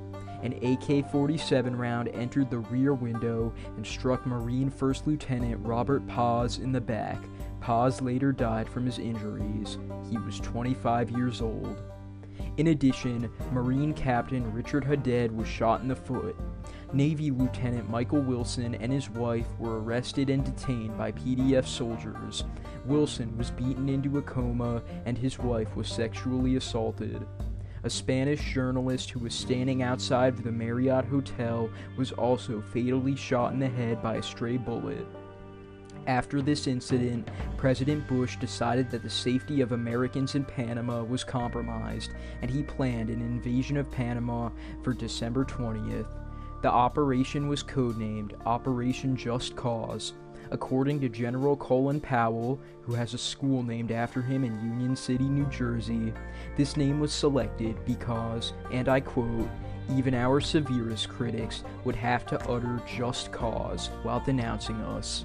An 0.44 0.52
AK 0.62 1.10
47 1.10 1.74
round 1.74 2.08
entered 2.08 2.50
the 2.50 2.58
rear 2.58 2.92
window 2.92 3.54
and 3.76 3.86
struck 3.86 4.26
Marine 4.26 4.68
First 4.68 5.06
Lieutenant 5.06 5.58
Robert 5.64 6.06
Paz 6.06 6.58
in 6.58 6.70
the 6.70 6.82
back. 6.82 7.18
Paz 7.62 8.02
later 8.02 8.30
died 8.30 8.68
from 8.68 8.84
his 8.84 8.98
injuries. 8.98 9.78
He 10.10 10.18
was 10.18 10.38
25 10.40 11.10
years 11.12 11.40
old. 11.40 11.82
In 12.58 12.66
addition, 12.66 13.30
Marine 13.52 13.94
Captain 13.94 14.52
Richard 14.52 14.84
Haddad 14.84 15.34
was 15.34 15.48
shot 15.48 15.80
in 15.80 15.88
the 15.88 15.96
foot. 15.96 16.36
Navy 16.92 17.30
Lieutenant 17.30 17.88
Michael 17.88 18.20
Wilson 18.20 18.74
and 18.74 18.92
his 18.92 19.08
wife 19.08 19.48
were 19.58 19.80
arrested 19.80 20.28
and 20.28 20.44
detained 20.44 20.96
by 20.98 21.10
PDF 21.10 21.66
soldiers. 21.66 22.44
Wilson 22.84 23.34
was 23.38 23.50
beaten 23.50 23.88
into 23.88 24.18
a 24.18 24.22
coma, 24.22 24.82
and 25.06 25.16
his 25.16 25.38
wife 25.38 25.74
was 25.74 25.88
sexually 25.88 26.56
assaulted. 26.56 27.26
A 27.84 27.90
Spanish 27.90 28.54
journalist 28.54 29.10
who 29.10 29.20
was 29.20 29.34
standing 29.34 29.82
outside 29.82 30.38
the 30.38 30.50
Marriott 30.50 31.04
Hotel 31.04 31.68
was 31.98 32.12
also 32.12 32.62
fatally 32.72 33.14
shot 33.14 33.52
in 33.52 33.58
the 33.58 33.68
head 33.68 34.02
by 34.02 34.16
a 34.16 34.22
stray 34.22 34.56
bullet. 34.56 35.06
After 36.06 36.40
this 36.40 36.66
incident, 36.66 37.28
President 37.58 38.08
Bush 38.08 38.36
decided 38.36 38.90
that 38.90 39.02
the 39.02 39.10
safety 39.10 39.60
of 39.60 39.72
Americans 39.72 40.34
in 40.34 40.46
Panama 40.46 41.02
was 41.02 41.24
compromised, 41.24 42.12
and 42.40 42.50
he 42.50 42.62
planned 42.62 43.10
an 43.10 43.20
invasion 43.20 43.76
of 43.76 43.90
Panama 43.90 44.48
for 44.82 44.94
December 44.94 45.44
20th. 45.44 46.08
The 46.62 46.70
operation 46.70 47.48
was 47.48 47.62
codenamed 47.62 48.32
Operation 48.46 49.14
Just 49.14 49.56
Cause, 49.56 50.14
According 50.54 51.00
to 51.00 51.08
General 51.08 51.56
Colin 51.56 52.00
Powell, 52.00 52.60
who 52.82 52.94
has 52.94 53.12
a 53.12 53.18
school 53.18 53.64
named 53.64 53.90
after 53.90 54.22
him 54.22 54.44
in 54.44 54.52
Union 54.60 54.94
City, 54.94 55.24
New 55.24 55.46
Jersey, 55.46 56.12
this 56.56 56.76
name 56.76 57.00
was 57.00 57.12
selected 57.12 57.84
because, 57.84 58.52
and 58.70 58.88
I 58.88 59.00
quote, 59.00 59.50
even 59.90 60.14
our 60.14 60.40
severest 60.40 61.08
critics 61.08 61.64
would 61.84 61.96
have 61.96 62.24
to 62.26 62.40
utter 62.48 62.80
just 62.86 63.32
cause 63.32 63.88
while 64.04 64.20
denouncing 64.20 64.76
us. 64.76 65.24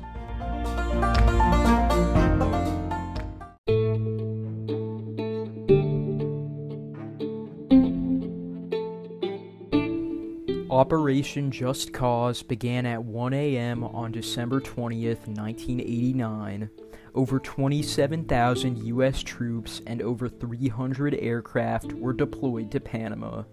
Operation 10.89 11.51
Just 11.51 11.93
Cause 11.93 12.41
began 12.41 12.88
at 12.88 13.03
1 13.03 13.31
a.m. 13.31 13.84
on 13.84 14.12
December 14.12 14.60
20th, 14.60 15.27
1989. 15.27 16.67
Over 17.13 17.38
27,000 17.38 18.88
U.S. 18.88 19.22
troops 19.22 19.84
and 19.86 20.01
over 20.01 20.27
300 20.27 21.13
aircraft 21.13 21.93
were 21.93 22.12
deployed 22.12 22.72
to 22.72 22.79
Panama. 22.79 23.43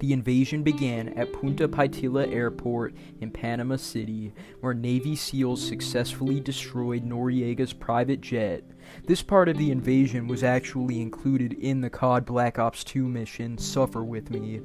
The 0.00 0.12
invasion 0.12 0.64
began 0.64 1.10
at 1.10 1.32
Punta 1.32 1.68
Paitilla 1.68 2.28
Airport 2.32 2.96
in 3.20 3.30
Panama 3.30 3.76
City, 3.76 4.34
where 4.58 4.74
Navy 4.74 5.14
SEALs 5.14 5.64
successfully 5.64 6.40
destroyed 6.40 7.04
Noriega's 7.04 7.72
private 7.72 8.22
jet. 8.22 8.64
This 9.06 9.22
part 9.22 9.48
of 9.48 9.56
the 9.56 9.70
invasion 9.70 10.26
was 10.26 10.42
actually 10.42 11.00
included 11.00 11.52
in 11.52 11.80
the 11.80 11.90
COD 11.90 12.26
Black 12.26 12.58
Ops 12.58 12.82
2 12.82 13.06
mission 13.06 13.56
Suffer 13.56 14.02
With 14.02 14.30
Me. 14.30 14.62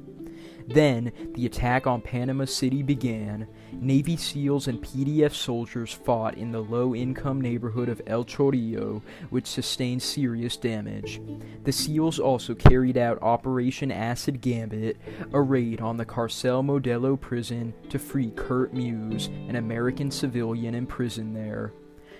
Then, 0.66 1.12
the 1.34 1.46
attack 1.46 1.86
on 1.86 2.00
Panama 2.00 2.44
City 2.44 2.82
began. 2.82 3.46
Navy 3.72 4.16
SEALs 4.16 4.66
and 4.66 4.82
PDF 4.82 5.32
soldiers 5.32 5.92
fought 5.92 6.36
in 6.36 6.50
the 6.50 6.62
low 6.62 6.94
income 6.94 7.40
neighborhood 7.40 7.88
of 7.88 8.02
El 8.06 8.24
Chorrillo, 8.24 9.02
which 9.30 9.46
sustained 9.46 10.02
serious 10.02 10.56
damage. 10.56 11.20
The 11.64 11.72
SEALs 11.72 12.18
also 12.18 12.54
carried 12.54 12.96
out 12.96 13.22
Operation 13.22 13.92
Acid 13.92 14.40
Gambit, 14.40 14.96
a 15.32 15.40
raid 15.40 15.80
on 15.80 15.96
the 15.96 16.04
Carcel 16.04 16.62
Modelo 16.62 17.20
prison 17.20 17.72
to 17.90 17.98
free 17.98 18.30
Kurt 18.32 18.72
Muse, 18.72 19.28
an 19.48 19.56
American 19.56 20.10
civilian 20.10 20.74
imprisoned 20.74 21.36
there. 21.36 21.72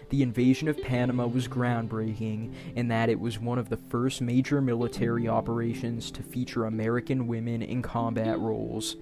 The 0.09 0.23
invasion 0.23 0.69
of 0.69 0.81
Panama 0.81 1.27
was 1.27 1.49
groundbreaking 1.49 2.55
in 2.77 2.87
that 2.89 3.09
it 3.09 3.19
was 3.19 3.41
one 3.41 3.59
of 3.59 3.69
the 3.69 3.77
first 3.77 4.21
major 4.21 4.61
military 4.61 5.27
operations 5.27 6.13
to 6.13 6.23
feature 6.23 6.67
American 6.67 7.27
women 7.27 7.61
in 7.61 7.83
combat 7.83 8.39
roles. 8.39 8.97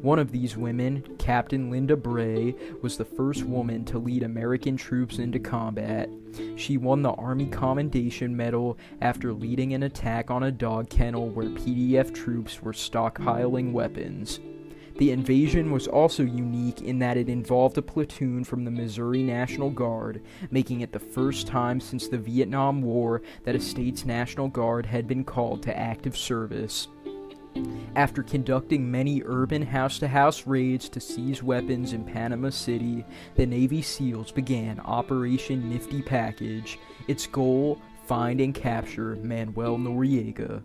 One 0.00 0.20
of 0.20 0.30
these 0.30 0.56
women, 0.56 1.02
Captain 1.18 1.72
Linda 1.72 1.96
Bray, 1.96 2.54
was 2.82 2.96
the 2.96 3.04
first 3.04 3.42
woman 3.42 3.84
to 3.86 3.98
lead 3.98 4.22
American 4.22 4.76
troops 4.76 5.18
into 5.18 5.40
combat. 5.40 6.08
She 6.54 6.76
won 6.76 7.02
the 7.02 7.12
Army 7.14 7.46
Commendation 7.46 8.36
Medal 8.36 8.78
after 9.00 9.32
leading 9.32 9.74
an 9.74 9.82
attack 9.82 10.30
on 10.30 10.44
a 10.44 10.52
dog 10.52 10.88
kennel 10.88 11.30
where 11.30 11.46
PDF 11.46 12.14
troops 12.14 12.62
were 12.62 12.72
stockpiling 12.72 13.72
weapons. 13.72 14.38
The 14.98 15.12
invasion 15.12 15.70
was 15.70 15.86
also 15.86 16.24
unique 16.24 16.82
in 16.82 16.98
that 16.98 17.16
it 17.16 17.28
involved 17.28 17.78
a 17.78 17.82
platoon 17.82 18.42
from 18.42 18.64
the 18.64 18.70
Missouri 18.72 19.22
National 19.22 19.70
Guard, 19.70 20.22
making 20.50 20.80
it 20.80 20.92
the 20.92 20.98
first 20.98 21.46
time 21.46 21.80
since 21.80 22.08
the 22.08 22.18
Vietnam 22.18 22.82
War 22.82 23.22
that 23.44 23.54
a 23.54 23.60
state's 23.60 24.04
National 24.04 24.48
Guard 24.48 24.86
had 24.86 25.06
been 25.06 25.22
called 25.22 25.62
to 25.62 25.78
active 25.78 26.16
service. 26.16 26.88
After 27.94 28.24
conducting 28.24 28.90
many 28.90 29.22
urban 29.24 29.62
house 29.62 30.00
to 30.00 30.08
house 30.08 30.48
raids 30.48 30.88
to 30.88 31.00
seize 31.00 31.44
weapons 31.44 31.92
in 31.92 32.04
Panama 32.04 32.50
City, 32.50 33.04
the 33.36 33.46
Navy 33.46 33.82
SEALs 33.82 34.32
began 34.32 34.80
Operation 34.80 35.70
Nifty 35.70 36.02
Package. 36.02 36.76
Its 37.06 37.26
goal 37.28 37.80
find 38.04 38.40
and 38.40 38.54
capture 38.54 39.14
Manuel 39.16 39.78
Noriega. 39.78 40.62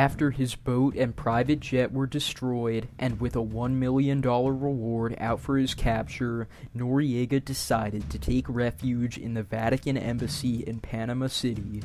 After 0.00 0.30
his 0.30 0.54
boat 0.54 0.96
and 0.96 1.14
private 1.14 1.60
jet 1.60 1.92
were 1.92 2.06
destroyed, 2.06 2.88
and 2.98 3.20
with 3.20 3.36
a 3.36 3.44
$1 3.44 3.72
million 3.72 4.22
reward 4.22 5.14
out 5.18 5.40
for 5.40 5.58
his 5.58 5.74
capture, 5.74 6.48
Noriega 6.74 7.44
decided 7.44 8.08
to 8.08 8.18
take 8.18 8.46
refuge 8.48 9.18
in 9.18 9.34
the 9.34 9.42
Vatican 9.42 9.98
Embassy 9.98 10.64
in 10.66 10.80
Panama 10.80 11.26
City. 11.26 11.82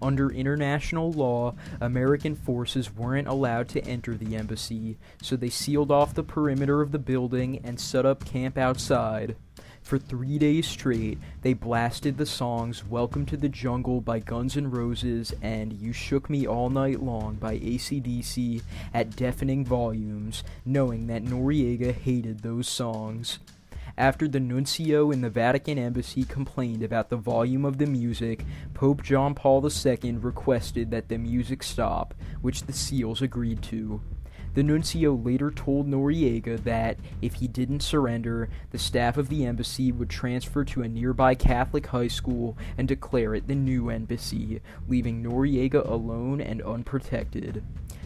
Under 0.00 0.30
international 0.30 1.10
law, 1.10 1.56
American 1.80 2.36
forces 2.36 2.94
weren't 2.94 3.26
allowed 3.26 3.68
to 3.70 3.84
enter 3.84 4.14
the 4.14 4.36
embassy, 4.36 4.96
so 5.20 5.34
they 5.34 5.50
sealed 5.50 5.90
off 5.90 6.14
the 6.14 6.22
perimeter 6.22 6.82
of 6.82 6.92
the 6.92 7.00
building 7.00 7.60
and 7.64 7.80
set 7.80 8.06
up 8.06 8.24
camp 8.24 8.56
outside. 8.56 9.34
For 9.86 9.98
three 9.98 10.36
days 10.36 10.66
straight, 10.66 11.16
they 11.42 11.52
blasted 11.52 12.18
the 12.18 12.26
songs 12.26 12.84
Welcome 12.84 13.24
to 13.26 13.36
the 13.36 13.48
Jungle 13.48 14.00
by 14.00 14.18
Guns 14.18 14.56
N' 14.56 14.68
Roses 14.68 15.32
and 15.40 15.72
You 15.72 15.92
Shook 15.92 16.28
Me 16.28 16.44
All 16.44 16.70
Night 16.70 17.00
Long 17.00 17.36
by 17.36 17.60
ACDC 17.60 18.62
at 18.92 19.14
deafening 19.14 19.64
volumes, 19.64 20.42
knowing 20.64 21.06
that 21.06 21.22
Noriega 21.22 21.94
hated 21.94 22.40
those 22.40 22.68
songs. 22.68 23.38
After 23.96 24.26
the 24.26 24.40
nuncio 24.40 25.12
in 25.12 25.20
the 25.20 25.30
Vatican 25.30 25.78
embassy 25.78 26.24
complained 26.24 26.82
about 26.82 27.08
the 27.08 27.16
volume 27.16 27.64
of 27.64 27.78
the 27.78 27.86
music, 27.86 28.44
Pope 28.74 29.04
John 29.04 29.36
Paul 29.36 29.64
II 29.64 30.16
requested 30.16 30.90
that 30.90 31.08
the 31.08 31.16
music 31.16 31.62
stop, 31.62 32.12
which 32.42 32.64
the 32.64 32.72
SEALs 32.72 33.22
agreed 33.22 33.62
to. 33.62 34.00
The 34.56 34.62
nuncio 34.62 35.14
later 35.14 35.50
told 35.50 35.86
Noriega 35.86 36.64
that, 36.64 36.96
if 37.20 37.34
he 37.34 37.46
didn't 37.46 37.80
surrender, 37.80 38.48
the 38.70 38.78
staff 38.78 39.18
of 39.18 39.28
the 39.28 39.44
embassy 39.44 39.92
would 39.92 40.08
transfer 40.08 40.64
to 40.64 40.80
a 40.80 40.88
nearby 40.88 41.34
Catholic 41.34 41.88
high 41.88 42.08
school 42.08 42.56
and 42.78 42.88
declare 42.88 43.34
it 43.34 43.48
the 43.48 43.54
new 43.54 43.90
embassy, 43.90 44.62
leaving 44.88 45.22
Noriega 45.22 45.86
alone 45.86 46.40
and 46.40 46.62
unprotected. 46.62 47.62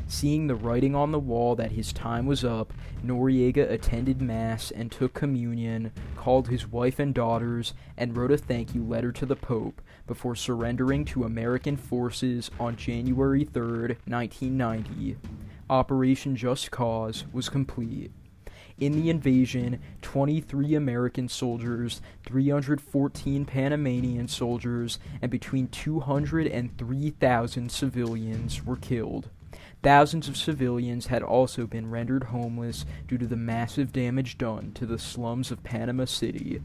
Seeing 0.09 0.49
the 0.49 0.57
writing 0.57 0.97
on 0.97 1.13
the 1.13 1.21
wall 1.21 1.55
that 1.55 1.71
his 1.71 1.93
time 1.93 2.27
was 2.27 2.45
up, 2.45 2.73
Noriega 3.07 3.71
attended 3.71 4.21
Mass 4.21 4.73
and 4.73 4.91
took 4.91 5.15
communion, 5.15 5.93
called 6.17 6.49
his 6.49 6.67
wife 6.67 6.99
and 6.99 7.15
daughters, 7.15 7.75
and 7.97 8.17
wrote 8.17 8.33
a 8.33 8.37
thank 8.37 8.75
you 8.75 8.83
letter 8.83 9.13
to 9.13 9.25
the 9.25 9.37
Pope 9.37 9.81
before 10.09 10.35
surrendering 10.35 11.05
to 11.05 11.23
American 11.23 11.77
forces 11.77 12.51
on 12.59 12.75
January 12.75 13.45
3, 13.45 13.63
1990. 14.05 15.17
Operation 15.71 16.35
Just 16.35 16.73
Cause 16.73 17.27
was 17.33 17.49
complete. 17.49 18.11
In 18.81 19.01
the 19.01 19.09
invasion, 19.09 19.79
23 20.03 20.75
American 20.75 21.29
soldiers, 21.29 22.03
314 22.27 23.45
Panamanian 23.45 24.27
soldiers, 24.27 24.99
and 25.23 25.31
between 25.31 25.69
200 25.69 26.49
and 26.49 26.77
3,000 26.77 27.71
civilians 27.71 28.67
were 28.67 28.77
killed. 28.77 29.31
Thousands 29.85 30.27
of 30.27 30.37
civilians 30.37 31.07
had 31.07 31.23
also 31.23 31.69
been 31.69 31.89
rendered 31.89 32.25
homeless 32.25 32.85
due 33.07 33.19
to 33.19 33.27
the 33.29 33.37
massive 33.37 33.93
damage 33.93 34.39
done 34.39 34.73
to 34.73 34.87
the 34.87 34.99
slums 34.99 35.53
of 35.53 35.63
Panama 35.63 36.07
City. 36.07 36.61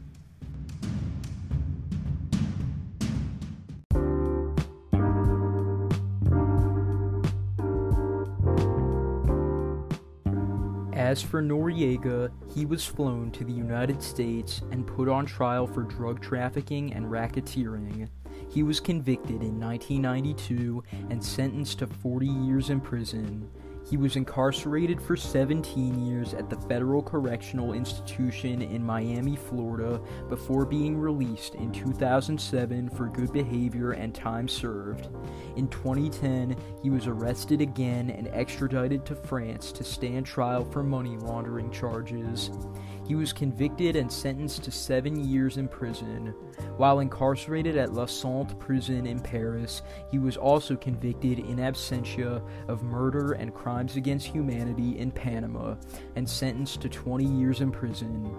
As 11.06 11.22
for 11.22 11.40
Noriega, 11.40 12.32
he 12.52 12.66
was 12.66 12.84
flown 12.84 13.30
to 13.30 13.44
the 13.44 13.52
United 13.52 14.02
States 14.02 14.62
and 14.72 14.84
put 14.84 15.08
on 15.08 15.24
trial 15.24 15.64
for 15.64 15.84
drug 15.84 16.20
trafficking 16.20 16.92
and 16.94 17.06
racketeering. 17.06 18.08
He 18.50 18.64
was 18.64 18.80
convicted 18.80 19.40
in 19.40 19.60
1992 19.60 20.82
and 21.10 21.24
sentenced 21.24 21.78
to 21.78 21.86
40 21.86 22.26
years 22.26 22.70
in 22.70 22.80
prison. 22.80 23.48
He 23.88 23.96
was 23.96 24.16
incarcerated 24.16 25.00
for 25.00 25.16
17 25.16 26.04
years 26.04 26.34
at 26.34 26.50
the 26.50 26.56
Federal 26.56 27.02
Correctional 27.02 27.72
Institution 27.72 28.60
in 28.60 28.82
Miami, 28.82 29.36
Florida, 29.36 30.00
before 30.28 30.66
being 30.66 30.98
released 30.98 31.54
in 31.54 31.70
2007 31.70 32.90
for 32.90 33.06
good 33.06 33.32
behavior 33.32 33.92
and 33.92 34.12
time 34.12 34.48
served. 34.48 35.08
In 35.54 35.68
2010, 35.68 36.56
he 36.82 36.90
was 36.90 37.06
arrested 37.06 37.60
again 37.60 38.10
and 38.10 38.26
extradited 38.28 39.06
to 39.06 39.14
France 39.14 39.70
to 39.70 39.84
stand 39.84 40.26
trial 40.26 40.64
for 40.64 40.82
money 40.82 41.16
laundering 41.18 41.70
charges. 41.70 42.50
He 43.06 43.14
was 43.14 43.32
convicted 43.32 43.94
and 43.94 44.10
sentenced 44.10 44.64
to 44.64 44.70
seven 44.70 45.28
years 45.28 45.58
in 45.58 45.68
prison. 45.68 46.34
While 46.76 47.00
incarcerated 47.00 47.76
at 47.76 47.92
La 47.92 48.06
Sante 48.06 48.54
prison 48.56 49.06
in 49.06 49.20
Paris, 49.20 49.82
he 50.10 50.18
was 50.18 50.36
also 50.36 50.76
convicted 50.76 51.38
in 51.38 51.56
absentia 51.56 52.42
of 52.68 52.82
murder 52.82 53.32
and 53.32 53.54
crimes 53.54 53.96
against 53.96 54.26
humanity 54.26 54.98
in 54.98 55.12
Panama 55.12 55.76
and 56.16 56.28
sentenced 56.28 56.80
to 56.80 56.88
20 56.88 57.24
years 57.24 57.60
in 57.60 57.70
prison. 57.70 58.30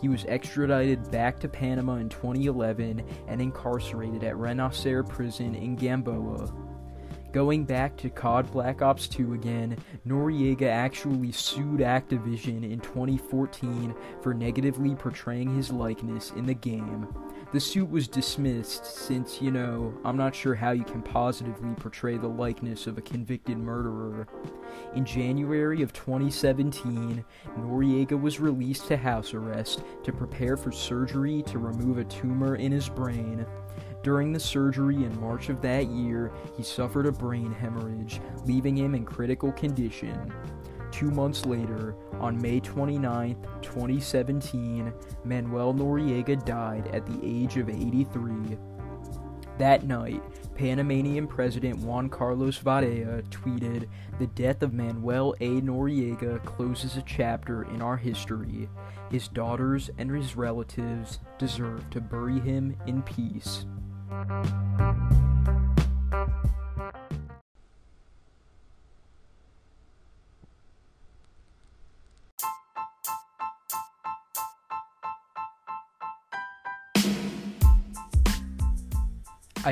He 0.00 0.08
was 0.08 0.24
extradited 0.26 1.10
back 1.10 1.38
to 1.40 1.48
Panama 1.48 1.94
in 1.94 2.08
2011 2.08 3.02
and 3.28 3.40
incarcerated 3.40 4.24
at 4.24 4.34
Renacer 4.34 5.08
prison 5.08 5.54
in 5.54 5.76
Gamboa. 5.76 6.65
Going 7.36 7.66
back 7.66 7.98
to 7.98 8.08
COD 8.08 8.50
Black 8.50 8.80
Ops 8.80 9.06
2 9.08 9.34
again, 9.34 9.76
Noriega 10.06 10.68
actually 10.68 11.32
sued 11.32 11.80
Activision 11.80 12.64
in 12.64 12.80
2014 12.80 13.94
for 14.22 14.32
negatively 14.32 14.94
portraying 14.94 15.54
his 15.54 15.70
likeness 15.70 16.30
in 16.30 16.46
the 16.46 16.54
game. 16.54 17.06
The 17.52 17.60
suit 17.60 17.90
was 17.90 18.08
dismissed 18.08 18.86
since, 18.86 19.42
you 19.42 19.50
know, 19.50 19.92
I'm 20.02 20.16
not 20.16 20.34
sure 20.34 20.54
how 20.54 20.70
you 20.70 20.84
can 20.84 21.02
positively 21.02 21.74
portray 21.74 22.16
the 22.16 22.26
likeness 22.26 22.86
of 22.86 22.96
a 22.96 23.02
convicted 23.02 23.58
murderer. 23.58 24.26
In 24.94 25.04
January 25.04 25.82
of 25.82 25.92
2017, 25.92 27.22
Noriega 27.58 28.18
was 28.18 28.40
released 28.40 28.86
to 28.86 28.96
house 28.96 29.34
arrest 29.34 29.82
to 30.04 30.10
prepare 30.10 30.56
for 30.56 30.72
surgery 30.72 31.42
to 31.48 31.58
remove 31.58 31.98
a 31.98 32.04
tumor 32.04 32.56
in 32.56 32.72
his 32.72 32.88
brain. 32.88 33.44
During 34.06 34.32
the 34.32 34.38
surgery 34.38 35.02
in 35.02 35.20
March 35.20 35.48
of 35.48 35.60
that 35.62 35.88
year, 35.88 36.30
he 36.56 36.62
suffered 36.62 37.06
a 37.06 37.10
brain 37.10 37.50
hemorrhage, 37.50 38.20
leaving 38.44 38.76
him 38.76 38.94
in 38.94 39.04
critical 39.04 39.50
condition. 39.50 40.32
Two 40.92 41.10
months 41.10 41.44
later, 41.44 41.96
on 42.20 42.40
May 42.40 42.60
29, 42.60 43.36
2017, 43.62 44.92
Manuel 45.24 45.74
Noriega 45.74 46.44
died 46.44 46.86
at 46.94 47.04
the 47.04 47.18
age 47.20 47.56
of 47.56 47.68
83. 47.68 48.56
That 49.58 49.82
night, 49.82 50.22
Panamanian 50.54 51.26
President 51.26 51.80
Juan 51.80 52.08
Carlos 52.08 52.58
Varela 52.58 53.22
tweeted, 53.22 53.88
The 54.20 54.28
death 54.28 54.62
of 54.62 54.72
Manuel 54.72 55.34
A. 55.40 55.60
Noriega 55.62 56.44
closes 56.44 56.96
a 56.96 57.02
chapter 57.02 57.64
in 57.64 57.82
our 57.82 57.96
history. 57.96 58.68
His 59.10 59.26
daughters 59.26 59.90
and 59.98 60.12
his 60.12 60.36
relatives 60.36 61.18
deserve 61.38 61.90
to 61.90 62.00
bury 62.00 62.38
him 62.38 62.76
in 62.86 63.02
peace. 63.02 63.66
I 64.08 64.12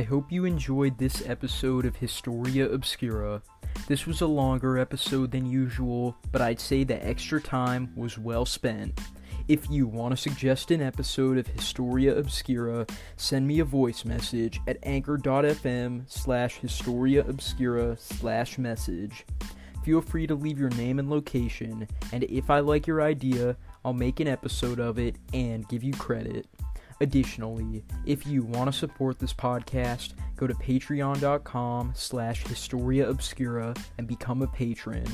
hope 0.03 0.33
you 0.33 0.44
enjoyed 0.44 0.99
this 0.99 1.23
episode 1.25 1.85
of 1.85 1.94
Historia 1.94 2.68
Obscura. 2.68 3.40
This 3.87 4.07
was 4.07 4.20
a 4.20 4.27
longer 4.27 4.77
episode 4.77 5.31
than 5.31 5.47
usual, 5.47 6.16
but 6.33 6.42
I'd 6.42 6.59
say 6.59 6.83
the 6.83 7.07
extra 7.07 7.40
time 7.40 7.92
was 7.94 8.18
well 8.18 8.44
spent. 8.44 8.99
If 9.46 9.68
you 9.70 9.87
want 9.87 10.12
to 10.12 10.16
suggest 10.16 10.70
an 10.70 10.80
episode 10.80 11.37
of 11.37 11.46
Historia 11.46 12.16
Obscura, 12.16 12.87
send 13.18 13.46
me 13.46 13.59
a 13.59 13.64
voice 13.64 14.07
message 14.07 14.59
at 14.66 14.78
anchor.fm 14.85 16.04
slash 16.07 16.57
Historia 16.57 17.26
Obscura 17.28 17.94
slash 17.98 18.57
message. 18.57 19.26
Feel 19.85 20.00
free 20.00 20.26
to 20.26 20.35
leave 20.35 20.59
your 20.59 20.70
name 20.70 20.98
and 20.98 21.11
location, 21.11 21.87
and 22.11 22.24
if 22.24 22.48
I 22.48 22.61
like 22.61 22.87
your 22.87 23.02
idea, 23.02 23.54
I'll 23.85 23.92
make 23.92 24.18
an 24.20 24.28
episode 24.28 24.80
of 24.80 24.98
it 24.98 25.16
and 25.35 25.68
give 25.68 25.85
you 25.85 25.92
credit. 25.92 26.46
Additionally, 27.02 27.85
if 28.07 28.26
you 28.26 28.44
want 28.44 28.72
to 28.72 28.78
support 28.78 29.18
this 29.18 29.35
podcast, 29.35 30.14
go 30.37 30.46
to 30.46 30.54
patreon.com 30.54 31.92
slash 31.94 32.46
Historia 32.46 33.11
Obscura 33.11 33.74
and 33.98 34.07
become 34.09 34.40
a 34.40 34.46
patron. 34.46 35.04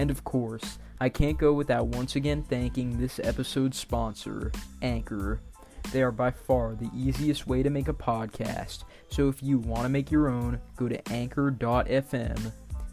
And 0.00 0.10
of 0.10 0.24
course, 0.24 0.78
I 0.98 1.10
can't 1.10 1.36
go 1.36 1.52
without 1.52 1.88
once 1.88 2.16
again 2.16 2.42
thanking 2.42 2.96
this 2.96 3.20
episode's 3.22 3.76
sponsor, 3.76 4.50
Anchor. 4.80 5.42
They 5.92 6.00
are 6.00 6.10
by 6.10 6.30
far 6.30 6.74
the 6.74 6.88
easiest 6.96 7.46
way 7.46 7.62
to 7.62 7.68
make 7.68 7.86
a 7.86 7.92
podcast, 7.92 8.84
so 9.10 9.28
if 9.28 9.42
you 9.42 9.58
want 9.58 9.82
to 9.82 9.90
make 9.90 10.10
your 10.10 10.30
own, 10.30 10.58
go 10.76 10.88
to 10.88 11.12
anchor.fm. 11.12 12.50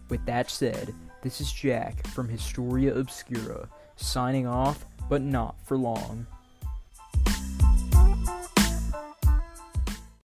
With 0.10 0.26
that 0.26 0.52
said, 0.52 0.94
this 1.22 1.40
is 1.40 1.50
Jack 1.50 2.06
from 2.08 2.28
Historia 2.28 2.94
Obscura, 2.94 3.70
signing 3.96 4.46
off, 4.46 4.84
but 5.08 5.22
not 5.22 5.56
for 5.64 5.78
long. 5.78 6.28